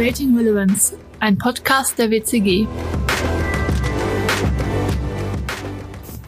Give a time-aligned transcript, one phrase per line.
[0.00, 2.66] Creating Relevance, ein Podcast der WCG.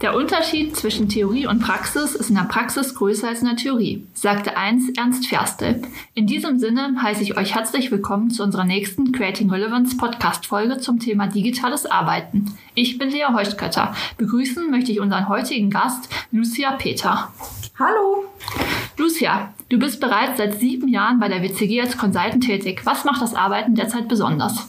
[0.03, 4.06] Der Unterschied zwischen Theorie und Praxis ist in der Praxis größer als in der Theorie,
[4.13, 5.81] sagte einst Ernst Ferstel.
[6.13, 11.00] In diesem Sinne heiße ich euch herzlich willkommen zu unserer nächsten Creating Relevance Podcast-Folge zum
[11.00, 12.54] Thema digitales Arbeiten.
[12.74, 13.95] Ich bin Lea Heuchtkötter.
[14.18, 17.32] Begrüßen möchte ich unseren heutigen Gast, Lucia Peter.
[17.78, 18.27] Hallo!
[18.97, 22.83] Lucia, du bist bereits seit sieben Jahren bei der WCG als Consultant tätig.
[22.84, 24.69] Was macht das Arbeiten derzeit besonders?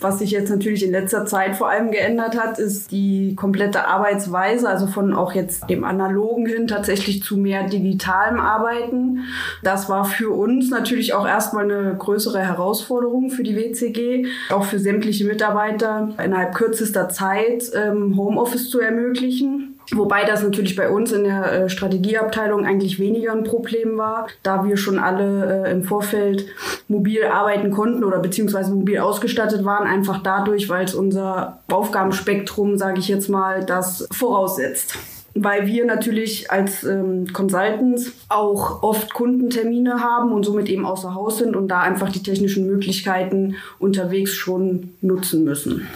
[0.00, 4.68] Was sich jetzt natürlich in letzter Zeit vor allem geändert hat, ist die komplette Arbeitsweise,
[4.68, 9.24] also von auch jetzt dem analogen hin tatsächlich zu mehr digitalem Arbeiten.
[9.62, 14.78] Das war für uns natürlich auch erstmal eine größere Herausforderung für die WCG, auch für
[14.78, 19.69] sämtliche Mitarbeiter innerhalb kürzester Zeit ähm, Homeoffice zu ermöglichen.
[19.92, 24.64] Wobei das natürlich bei uns in der äh, Strategieabteilung eigentlich weniger ein Problem war, da
[24.64, 26.46] wir schon alle äh, im Vorfeld
[26.86, 33.00] mobil arbeiten konnten oder beziehungsweise mobil ausgestattet waren, einfach dadurch, weil es unser Aufgabenspektrum, sage
[33.00, 34.96] ich jetzt mal, das voraussetzt
[35.34, 41.38] weil wir natürlich als ähm, Consultants auch oft Kundentermine haben und somit eben außer Haus
[41.38, 45.86] sind und da einfach die technischen Möglichkeiten unterwegs schon nutzen müssen.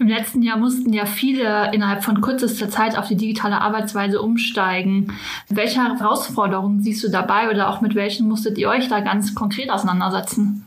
[0.00, 5.12] Im letzten Jahr mussten ja viele innerhalb von kürzester Zeit auf die digitale Arbeitsweise umsteigen.
[5.50, 9.68] Welche Herausforderungen siehst du dabei oder auch mit welchen musstet ihr euch da ganz konkret
[9.70, 10.64] auseinandersetzen?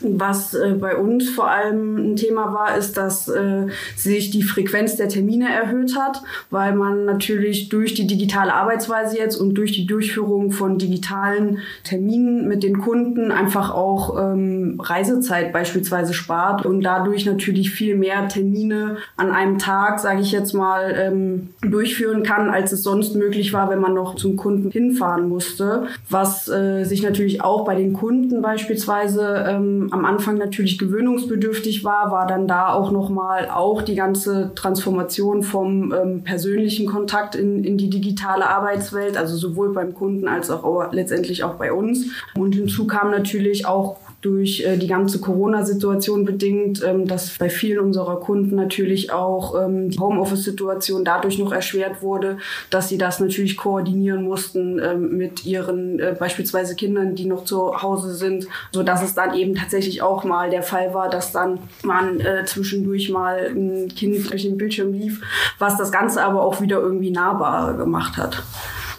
[0.00, 4.96] Was äh, bei uns vor allem ein Thema war, ist, dass äh, sich die Frequenz
[4.96, 9.86] der Termine erhöht hat, weil man natürlich durch die digitale Arbeitsweise jetzt und durch die
[9.86, 17.26] Durchführung von digitalen Terminen mit den Kunden einfach auch ähm, Reisezeit beispielsweise spart und dadurch
[17.26, 22.72] natürlich viel mehr Termine an einem Tag, sage ich jetzt mal, ähm, durchführen kann, als
[22.72, 25.86] es sonst möglich war, wenn man noch zum Kunden hinfahren musste.
[26.08, 32.10] Was äh, sich natürlich auch bei den Kunden beispielsweise ähm, am Anfang natürlich gewöhnungsbedürftig war,
[32.10, 37.78] war dann da auch nochmal auch die ganze Transformation vom ähm, persönlichen Kontakt in, in
[37.78, 42.06] die digitale Arbeitswelt, also sowohl beim Kunden als auch letztendlich auch bei uns.
[42.34, 47.78] Und hinzu kam natürlich auch durch äh, die ganze Corona-Situation bedingt, ähm, dass bei vielen
[47.78, 52.38] unserer Kunden natürlich auch ähm, die Homeoffice-Situation dadurch noch erschwert wurde,
[52.70, 57.80] dass sie das natürlich koordinieren mussten ähm, mit ihren äh, beispielsweise Kindern, die noch zu
[57.80, 61.60] Hause sind, so dass es dann eben tatsächlich auch mal der Fall war, dass dann
[61.84, 65.22] man äh, zwischendurch mal ein Kind durch den Bildschirm lief,
[65.60, 68.42] was das Ganze aber auch wieder irgendwie nahbar gemacht hat.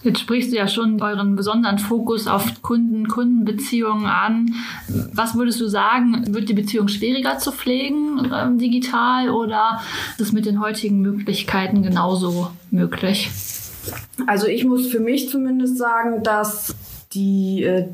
[0.04, 4.54] Jetzt sprichst du ja schon euren besonderen Fokus auf Kunden, Kundenbeziehungen an.
[5.14, 9.82] Was würdest du sagen, wird die Beziehung schwieriger zu pflegen äh, digital oder
[10.18, 13.30] ist es mit den heutigen Möglichkeiten genauso möglich?
[14.28, 16.76] Also ich muss für mich zumindest sagen, dass
[17.14, 17.88] die äh,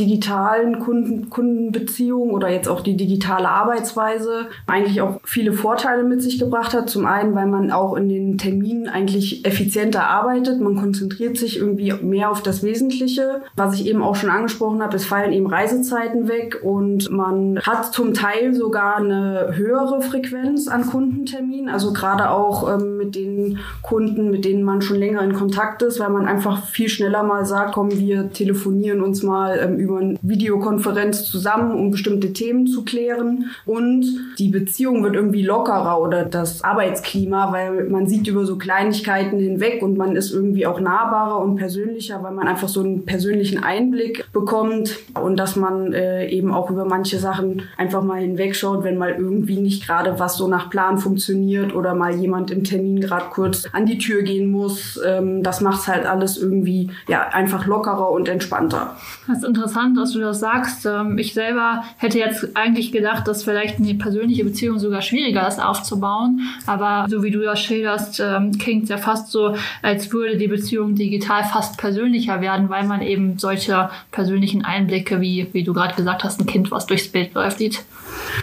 [0.00, 6.38] digitalen Kunden, Kundenbeziehungen oder jetzt auch die digitale Arbeitsweise eigentlich auch viele Vorteile mit sich
[6.38, 6.88] gebracht hat.
[6.88, 10.60] Zum einen, weil man auch in den Terminen eigentlich effizienter arbeitet.
[10.60, 13.42] Man konzentriert sich irgendwie mehr auf das Wesentliche.
[13.56, 17.92] Was ich eben auch schon angesprochen habe, es fallen eben Reisezeiten weg und man hat
[17.92, 21.68] zum Teil sogar eine höhere Frequenz an Kundenterminen.
[21.68, 26.00] Also gerade auch ähm, mit den Kunden, mit denen man schon länger in Kontakt ist,
[26.00, 30.18] weil man einfach viel schneller mal sagt, komm, wir telefonieren uns mal ähm, über eine
[30.22, 33.50] Videokonferenz zusammen, um bestimmte Themen zu klären.
[33.66, 34.06] Und
[34.38, 39.82] die Beziehung wird irgendwie lockerer oder das Arbeitsklima, weil man sieht über so Kleinigkeiten hinweg
[39.82, 44.30] und man ist irgendwie auch nahbarer und persönlicher, weil man einfach so einen persönlichen Einblick
[44.32, 49.10] bekommt und dass man äh, eben auch über manche Sachen einfach mal hinwegschaut, wenn mal
[49.10, 53.66] irgendwie nicht gerade was so nach Plan funktioniert oder mal jemand im Termin gerade kurz
[53.72, 55.00] an die Tür gehen muss.
[55.04, 58.96] Ähm, das macht halt alles irgendwie ja einfach lockerer und entspannter.
[59.26, 60.86] Das ist interessant interessant, dass du das sagst.
[60.86, 65.60] Ähm, ich selber hätte jetzt eigentlich gedacht, dass vielleicht eine persönliche Beziehung sogar schwieriger ist
[65.60, 66.40] aufzubauen.
[66.66, 70.48] Aber so wie du das schilderst, ähm, klingt es ja fast so, als würde die
[70.48, 75.94] Beziehung digital fast persönlicher werden, weil man eben solche persönlichen Einblicke, wie, wie du gerade
[75.94, 77.80] gesagt hast, ein Kind, was durchs Bild läuft, sieht.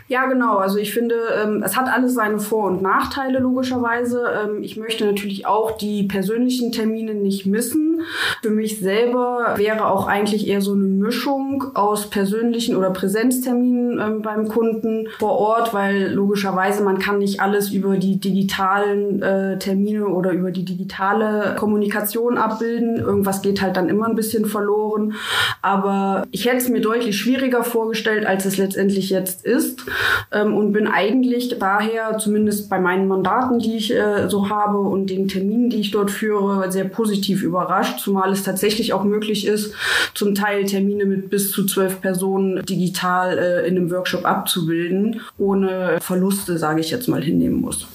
[0.07, 0.57] Ja, genau.
[0.57, 4.57] Also ich finde, ähm, es hat alles seine Vor- und Nachteile logischerweise.
[4.61, 8.01] ich möchte natürlich auch die persönlichen Termine nicht missen.
[8.41, 14.21] Für mich selber wäre auch eigentlich eher so eine Mischung aus persönlichen oder Präsenzterminen ähm,
[14.21, 20.07] beim Kunden vor Ort, weil logischerweise man kann nicht alles über die digitalen äh, Termine
[20.07, 22.97] oder über die digitale Kommunikation abbilden.
[22.97, 25.13] Irgendwas geht halt dann immer ein bisschen verloren.
[25.61, 29.85] Aber ich hätte es mir deutlich schwieriger vorgestellt, als es letztendlich jetzt ist ist
[30.31, 35.09] ähm, und bin eigentlich daher, zumindest bei meinen Mandaten, die ich äh, so habe und
[35.09, 39.74] den Terminen, die ich dort führe, sehr positiv überrascht, zumal es tatsächlich auch möglich ist,
[40.13, 45.97] zum Teil Termine mit bis zu zwölf Personen digital äh, in einem Workshop abzubilden, ohne
[46.01, 47.88] Verluste, sage ich jetzt mal, hinnehmen muss.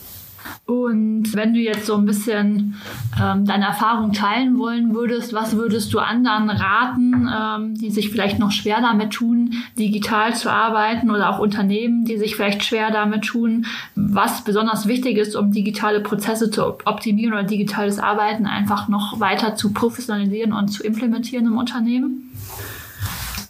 [0.73, 2.75] Und wenn du jetzt so ein bisschen
[3.21, 8.39] ähm, deine Erfahrung teilen wollen würdest, was würdest du anderen raten, ähm, die sich vielleicht
[8.39, 13.25] noch schwer damit tun, digital zu arbeiten oder auch Unternehmen, die sich vielleicht schwer damit
[13.25, 19.21] tun, was besonders wichtig ist, um digitale Prozesse zu optimieren oder digitales Arbeiten einfach noch
[19.21, 22.32] weiter zu professionalisieren und zu implementieren im Unternehmen?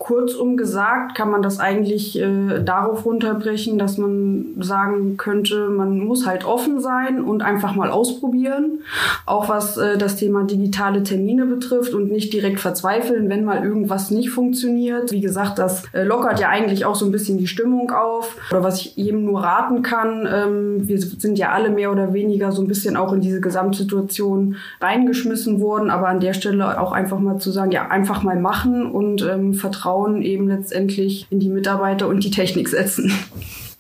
[0.03, 6.27] Kurzum gesagt kann man das eigentlich äh, darauf runterbrechen, dass man sagen könnte, man muss
[6.27, 8.81] halt offen sein und einfach mal ausprobieren,
[9.27, 14.11] auch was äh, das Thema digitale Termine betrifft und nicht direkt verzweifeln, wenn mal irgendwas
[14.11, 15.13] nicht funktioniert.
[15.13, 18.37] Wie gesagt, das äh, lockert ja eigentlich auch so ein bisschen die Stimmung auf.
[18.51, 22.51] Oder was ich jedem nur raten kann, ähm, wir sind ja alle mehr oder weniger
[22.51, 27.21] so ein bisschen auch in diese Gesamtsituation reingeschmissen worden, aber an der Stelle auch einfach
[27.21, 31.49] mal zu sagen, ja, einfach mal machen und ähm, vertrauen Vertrauen eben letztendlich in die
[31.49, 33.13] Mitarbeiter und die Technik setzen.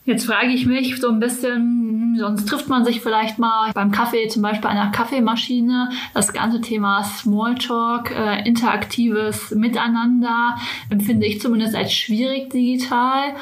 [0.04, 4.26] Jetzt frage ich mich so ein bisschen, sonst trifft man sich vielleicht mal beim Kaffee,
[4.26, 5.90] zum Beispiel einer Kaffeemaschine.
[6.12, 10.56] Das ganze Thema Smalltalk, äh, interaktives Miteinander
[10.90, 13.34] empfinde ich zumindest als schwierig digital.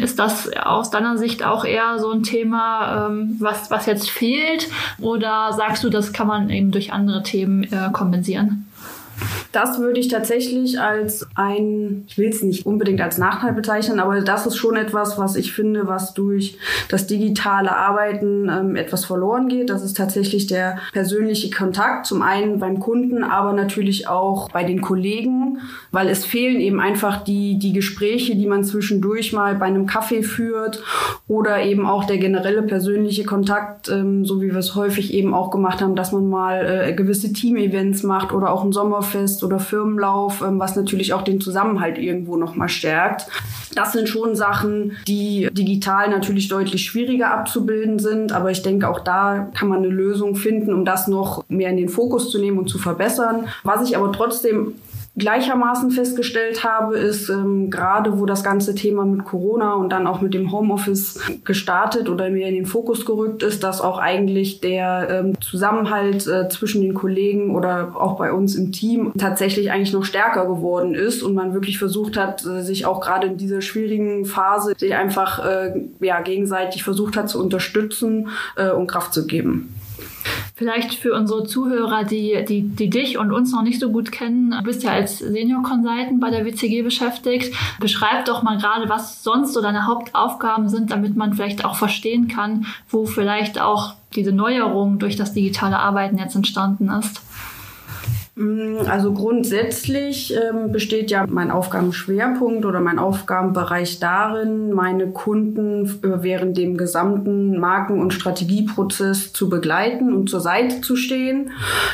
[0.00, 4.68] Ist das aus deiner Sicht auch eher so ein Thema, ähm, was, was jetzt fehlt?
[5.00, 8.68] Oder sagst du, das kann man eben durch andere Themen äh, kompensieren?
[9.54, 14.20] Das würde ich tatsächlich als ein, ich will es nicht unbedingt als Nachteil bezeichnen, aber
[14.20, 16.58] das ist schon etwas, was ich finde, was durch
[16.88, 19.70] das digitale Arbeiten ähm, etwas verloren geht.
[19.70, 24.80] Das ist tatsächlich der persönliche Kontakt, zum einen beim Kunden, aber natürlich auch bei den
[24.80, 25.58] Kollegen,
[25.92, 30.22] weil es fehlen eben einfach die, die Gespräche, die man zwischendurch mal bei einem Kaffee
[30.22, 30.82] führt
[31.28, 35.50] oder eben auch der generelle persönliche Kontakt, ähm, so wie wir es häufig eben auch
[35.50, 39.58] gemacht haben, dass man mal äh, gewisse Team-Events macht oder auch ein Sommer Sommerfest oder
[39.58, 43.26] Firmenlauf, ähm, was natürlich auch den Zusammenhalt irgendwo nochmal stärkt.
[43.74, 49.00] Das sind schon Sachen, die digital natürlich deutlich schwieriger abzubilden sind, aber ich denke, auch
[49.00, 52.58] da kann man eine Lösung finden, um das noch mehr in den Fokus zu nehmen
[52.58, 53.46] und zu verbessern.
[53.62, 54.74] Was ich aber trotzdem
[55.16, 60.20] gleichermaßen festgestellt habe, ist ähm, gerade, wo das ganze Thema mit Corona und dann auch
[60.20, 65.08] mit dem Homeoffice gestartet oder mehr in den Fokus gerückt ist, dass auch eigentlich der
[65.10, 70.04] ähm, Zusammenhalt äh, zwischen den Kollegen oder auch bei uns im Team tatsächlich eigentlich noch
[70.04, 74.24] stärker geworden ist und man wirklich versucht hat, äh, sich auch gerade in dieser schwierigen
[74.24, 79.72] Phase sich einfach äh, ja, gegenseitig versucht hat zu unterstützen äh, und Kraft zu geben.
[80.56, 84.52] Vielleicht für unsere Zuhörer, die, die, die dich und uns noch nicht so gut kennen,
[84.52, 87.52] du bist ja als Senior Consultant bei der WCG beschäftigt.
[87.80, 92.28] Beschreib doch mal gerade, was sonst so deine Hauptaufgaben sind, damit man vielleicht auch verstehen
[92.28, 97.20] kann, wo vielleicht auch diese Neuerung durch das digitale Arbeiten jetzt entstanden ist.
[98.36, 106.22] Mm, also grundsätzlich ähm, besteht ja mein Aufgabenschwerpunkt oder mein Aufgabenbereich darin, meine Kunden äh,
[106.22, 111.52] während dem gesamten Marken- und Strategieprozess zu begleiten und zur Seite zu stehen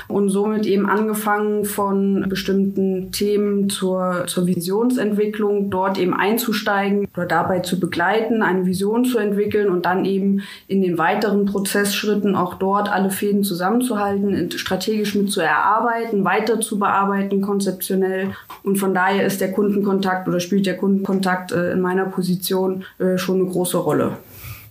[0.08, 7.58] und somit eben angefangen von bestimmten Themen zur, zur Visionsentwicklung dort eben einzusteigen oder dabei
[7.58, 12.90] zu begleiten, eine Vision zu entwickeln und dann eben in den weiteren Prozessschritten auch dort
[12.90, 18.34] alle Fäden zusammenzuhalten, strategisch mit zu erarbeiten, weiter zu bearbeiten, konzeptionell.
[18.62, 23.18] Und von daher ist der Kundenkontakt oder spielt der Kundenkontakt äh, in meiner Position äh,
[23.18, 24.16] schon eine große Rolle.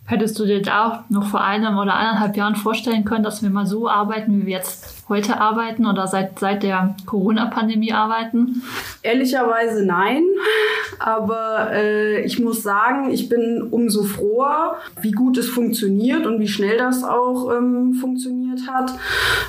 [0.05, 3.67] Hättest du dir da noch vor einem oder eineinhalb Jahren vorstellen können, dass wir mal
[3.67, 8.63] so arbeiten, wie wir jetzt heute arbeiten oder seit, seit der Corona-Pandemie arbeiten?
[9.03, 10.23] Ehrlicherweise nein.
[10.97, 16.47] Aber äh, ich muss sagen, ich bin umso froher, wie gut es funktioniert und wie
[16.47, 18.91] schnell das auch ähm, funktioniert hat.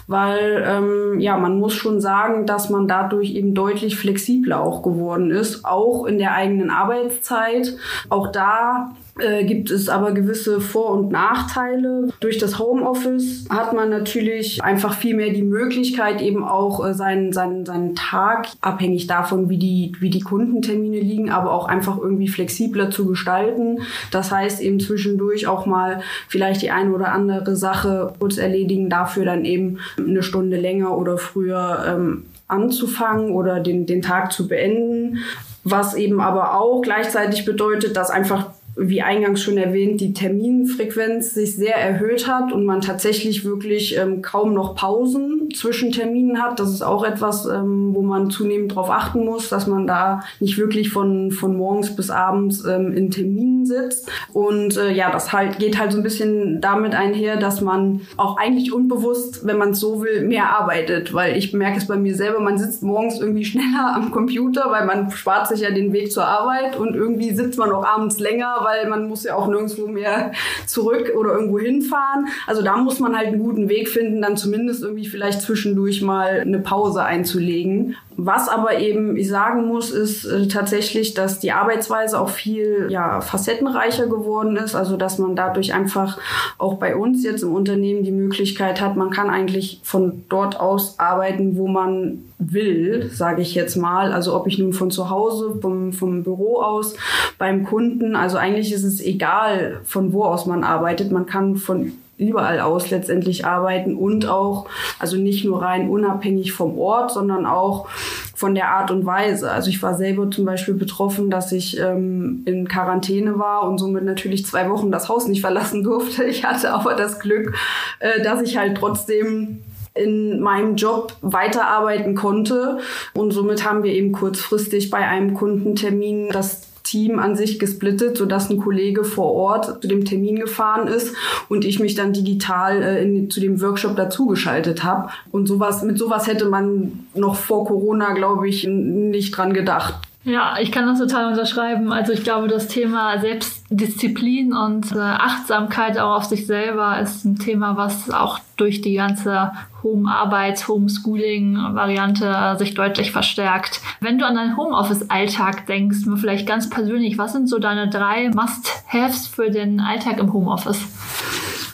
[0.06, 5.30] Weil ähm, ja, man muss schon sagen, dass man dadurch eben deutlich flexibler auch geworden
[5.30, 7.76] ist, auch in der eigenen Arbeitszeit.
[8.08, 12.08] Auch da äh, gibt es aber gewisse Vor- und Nachteile.
[12.20, 17.32] Durch das Homeoffice hat man natürlich einfach viel mehr die Möglichkeit, eben auch äh, seinen,
[17.32, 22.28] seinen, seinen Tag, abhängig davon, wie die, wie die Kundentermine liegen, aber auch einfach irgendwie
[22.28, 23.80] flexibler zu gestalten.
[24.10, 29.24] Das heißt eben zwischendurch auch mal vielleicht die eine oder andere Sache kurz erledigen, dafür
[29.24, 35.18] dann eben eine Stunde länger oder früher ähm, anzufangen oder den, den Tag zu beenden.
[35.64, 41.56] Was eben aber auch gleichzeitig bedeutet, dass einfach wie eingangs schon erwähnt, die Terminfrequenz sich
[41.56, 46.60] sehr erhöht hat und man tatsächlich wirklich ähm, kaum noch Pausen zwischen Terminen hat.
[46.60, 50.58] Das ist auch etwas, ähm, wo man zunehmend darauf achten muss, dass man da nicht
[50.58, 54.10] wirklich von, von morgens bis abends ähm, in Terminen sitzt.
[54.32, 58.36] Und äh, ja, das halt geht halt so ein bisschen damit einher, dass man auch
[58.36, 61.12] eigentlich unbewusst, wenn man es so will, mehr arbeitet.
[61.14, 64.86] Weil ich merke es bei mir selber, man sitzt morgens irgendwie schneller am Computer, weil
[64.86, 68.60] man spart sich ja den Weg zur Arbeit und irgendwie sitzt man auch abends länger,
[68.62, 70.32] weil man muss ja auch nirgendwo mehr
[70.66, 72.26] zurück oder irgendwo hinfahren.
[72.46, 76.40] Also da muss man halt einen guten Weg finden, dann zumindest irgendwie vielleicht zwischendurch mal
[76.40, 77.96] eine Pause einzulegen.
[78.16, 83.20] Was aber eben ich sagen muss, ist äh, tatsächlich, dass die Arbeitsweise auch viel ja,
[83.20, 84.74] facettenreicher geworden ist.
[84.74, 86.18] Also dass man dadurch einfach
[86.58, 90.98] auch bei uns jetzt im Unternehmen die Möglichkeit hat, man kann eigentlich von dort aus
[90.98, 94.12] arbeiten, wo man will, sage ich jetzt mal.
[94.12, 96.94] Also ob ich nun von zu Hause, vom, vom Büro aus,
[97.38, 101.10] beim Kunden, also eigentlich ist es egal, von wo aus man arbeitet.
[101.10, 104.66] Man kann von überall aus letztendlich arbeiten und auch,
[104.98, 107.88] also nicht nur rein unabhängig vom Ort, sondern auch
[108.34, 109.50] von der Art und Weise.
[109.50, 114.04] Also ich war selber zum Beispiel betroffen, dass ich ähm, in Quarantäne war und somit
[114.04, 116.24] natürlich zwei Wochen das Haus nicht verlassen durfte.
[116.24, 117.54] Ich hatte aber das Glück,
[117.98, 119.60] äh, dass ich halt trotzdem
[119.94, 122.78] in meinem Job weiterarbeiten konnte.
[123.14, 128.50] Und somit haben wir eben kurzfristig bei einem Kundentermin das Team an sich gesplittet, sodass
[128.50, 131.14] ein Kollege vor Ort zu dem Termin gefahren ist
[131.48, 135.10] und ich mich dann digital äh, in, zu dem Workshop dazugeschaltet habe.
[135.30, 139.94] Und sowas, mit sowas hätte man noch vor Corona, glaube ich, nicht dran gedacht.
[140.22, 141.92] Ja, ich kann das total unterschreiben.
[141.92, 147.38] Also ich glaube, das Thema Selbstdisziplin und äh, Achtsamkeit auch auf sich selber ist ein
[147.38, 153.80] Thema, was auch durch die ganze Home-Arbeit, Homeschooling-Variante sich deutlich verstärkt.
[154.00, 159.26] Wenn du an deinen Homeoffice-Alltag denkst, vielleicht ganz persönlich, was sind so deine drei Must-Haves
[159.26, 160.84] für den Alltag im Homeoffice?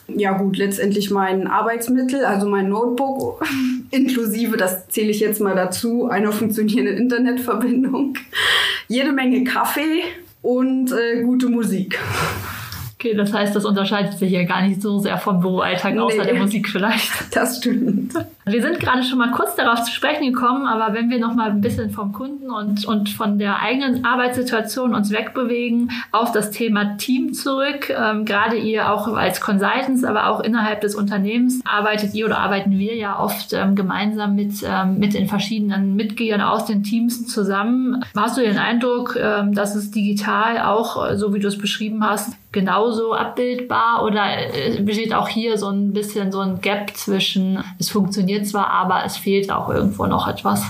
[0.08, 3.44] Ja gut, letztendlich mein Arbeitsmittel, also mein Notebook,
[3.90, 8.14] inklusive, das zähle ich jetzt mal dazu, einer funktionierenden Internetverbindung,
[8.88, 10.02] jede Menge Kaffee
[10.42, 11.98] und äh, gute Musik.
[12.98, 16.30] Okay, das heißt, das unterscheidet sich ja gar nicht so sehr vom Büroalltag, außer nee,
[16.30, 17.12] der Musik vielleicht.
[17.34, 18.14] Das stimmt.
[18.46, 21.50] Wir sind gerade schon mal kurz darauf zu sprechen gekommen, aber wenn wir noch mal
[21.50, 26.96] ein bisschen vom Kunden und, und von der eigenen Arbeitssituation uns wegbewegen auf das Thema
[26.96, 32.24] Team zurück, ähm, gerade ihr auch als Consultants, aber auch innerhalb des Unternehmens arbeitet ihr
[32.24, 36.82] oder arbeiten wir ja oft ähm, gemeinsam mit, ähm, mit den verschiedenen Mitgliedern aus den
[36.82, 38.02] Teams zusammen.
[38.16, 42.32] Hast du den Eindruck, ähm, dass es digital auch, so wie du es beschrieben hast,
[42.86, 47.90] genauso abbildbar oder äh, besteht auch hier so ein bisschen so ein Gap zwischen, es
[47.90, 50.62] funktioniert zwar, aber es fehlt auch irgendwo noch etwas?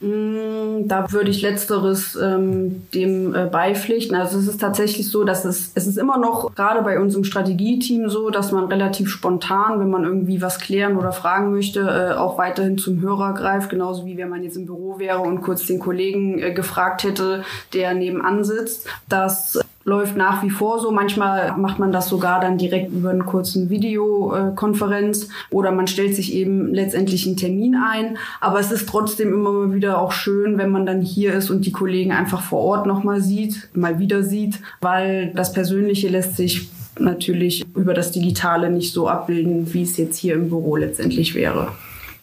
[0.00, 4.14] Mm, da würde ich letzteres ähm, dem äh, beipflichten.
[4.14, 7.24] Also es ist tatsächlich so, dass es, es ist immer noch gerade bei uns im
[7.24, 12.14] Strategieteam so, dass man relativ spontan, wenn man irgendwie was klären oder fragen möchte, äh,
[12.18, 15.66] auch weiterhin zum Hörer greift, genauso wie wenn man jetzt im Büro wäre und kurz
[15.66, 18.86] den Kollegen äh, gefragt hätte, der nebenan sitzt.
[19.08, 20.90] Das läuft nach wie vor so.
[20.90, 26.34] Manchmal macht man das sogar dann direkt über einen kurzen Videokonferenz oder man stellt sich
[26.34, 28.18] eben letztendlich einen Termin ein.
[28.40, 31.72] Aber es ist trotzdem immer wieder auch schön, wenn man dann hier ist und die
[31.72, 37.64] Kollegen einfach vor Ort nochmal sieht, mal wieder sieht, weil das Persönliche lässt sich natürlich
[37.74, 41.68] über das Digitale nicht so abbilden, wie es jetzt hier im Büro letztendlich wäre.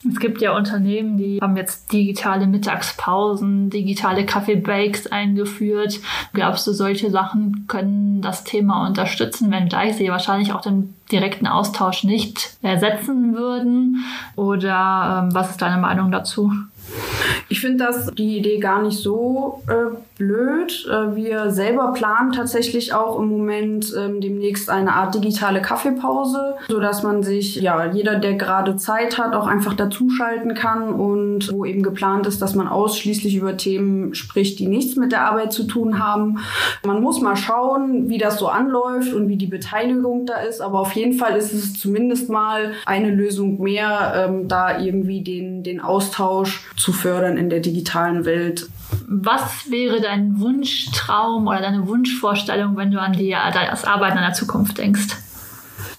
[0.07, 5.99] Es gibt ja Unternehmen, die haben jetzt digitale Mittagspausen, digitale Kaffee-Breaks eingeführt.
[6.31, 12.05] Glaubst du, solche Sachen können das Thema unterstützen, wenngleich sie wahrscheinlich auch den direkten Austausch
[12.05, 14.05] nicht ersetzen würden?
[14.37, 16.53] Oder ähm, was ist deine Meinung dazu?
[17.49, 20.87] Ich finde das die Idee gar nicht so äh, blöd.
[20.87, 26.79] Äh, wir selber planen tatsächlich auch im Moment ähm, demnächst eine Art digitale Kaffeepause, so
[26.79, 31.65] dass man sich, ja, jeder, der gerade Zeit hat, auch einfach dazuschalten kann und wo
[31.65, 35.63] eben geplant ist, dass man ausschließlich über Themen spricht, die nichts mit der Arbeit zu
[35.63, 36.39] tun haben.
[36.85, 40.79] Man muss mal schauen, wie das so anläuft und wie die Beteiligung da ist, aber
[40.79, 45.79] auf jeden Fall ist es zumindest mal eine Lösung mehr, ähm, da irgendwie den, den
[45.79, 48.67] Austausch zu fördern in der digitalen Welt.
[49.07, 54.33] Was wäre dein Wunschtraum oder deine Wunschvorstellung, wenn du an die, das Arbeiten in der
[54.33, 55.15] Zukunft denkst?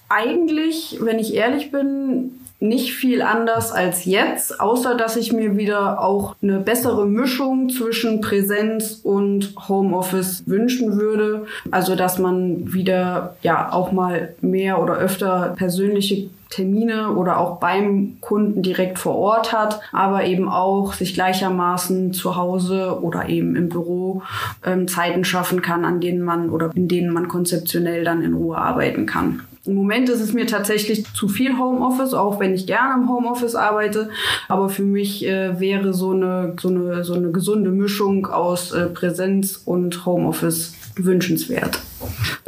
[0.07, 2.31] Eigentlich, wenn ich ehrlich bin,
[2.61, 8.21] nicht viel anders als jetzt, außer dass ich mir wieder auch eine bessere Mischung zwischen
[8.21, 11.47] Präsenz und Homeoffice wünschen würde.
[11.71, 18.17] Also, dass man wieder ja auch mal mehr oder öfter persönliche Termine oder auch beim
[18.21, 23.69] Kunden direkt vor Ort hat, aber eben auch sich gleichermaßen zu Hause oder eben im
[23.69, 24.21] Büro
[24.63, 28.57] ähm, Zeiten schaffen kann, an denen man oder in denen man konzeptionell dann in Ruhe
[28.57, 29.41] arbeiten kann.
[29.63, 33.55] Im Moment ist es mir tatsächlich zu viel Homeoffice, auch wenn ich gerne im Homeoffice
[33.55, 34.09] arbeite.
[34.47, 38.87] Aber für mich äh, wäre so eine, so, eine, so eine gesunde Mischung aus äh,
[38.87, 41.79] Präsenz und Homeoffice wünschenswert.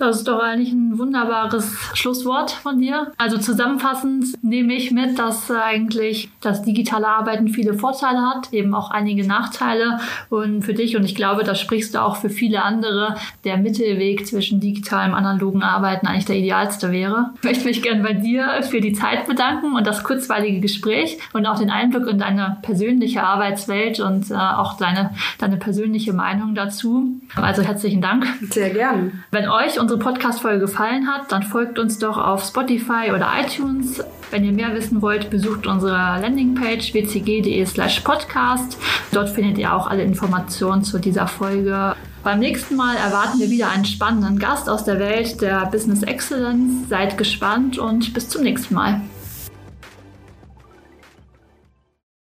[0.04, 3.14] Das ist doch eigentlich ein wunderbares Schlusswort von dir.
[3.18, 8.92] Also zusammenfassend nehme ich mit, dass eigentlich das digitale Arbeiten viele Vorteile hat, eben auch
[8.92, 10.00] einige Nachteile.
[10.30, 14.28] Und für dich, und ich glaube, da sprichst du auch für viele andere, der Mittelweg
[14.28, 17.30] zwischen digitalem und analogen Arbeiten eigentlich der idealste wäre.
[17.38, 21.46] Ich möchte mich gerne bei dir für die Zeit bedanken und das kurzweilige Gespräch und
[21.46, 27.22] auch den Einblick in deine persönliche Arbeitswelt und äh, auch deine, deine persönliche Meinung dazu.
[27.36, 28.28] Also herzlichen Dank.
[28.50, 29.14] Sehr gerne.
[29.32, 34.04] Wenn euch unsere Podcast-Folge gefallen hat, dann folgt uns doch auf Spotify oder iTunes.
[34.32, 38.78] Wenn ihr mehr wissen wollt, besucht unsere Landingpage wcg.de slash podcast.
[39.12, 41.96] Dort findet ihr auch alle Informationen zu dieser Folge.
[42.24, 46.90] Beim nächsten Mal erwarten wir wieder einen spannenden Gast aus der Welt der Business Excellence.
[46.90, 49.02] Seid gespannt und bis zum nächsten Mal.